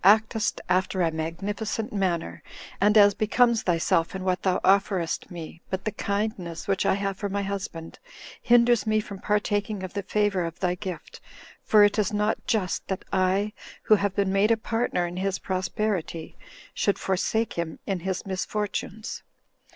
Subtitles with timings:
[0.03, 2.41] actest after a magnificent manner,
[2.81, 7.17] and as becomes thyself in what thou offerest me; but the kindness which I have
[7.17, 7.99] for my husband
[8.41, 11.21] hinders me from partaking of the favor of thy gift;
[11.61, 13.53] for it is not just that I,
[13.83, 16.35] who have been made a partner in his prosperity,
[16.73, 19.21] should forsake him in his misfortunes."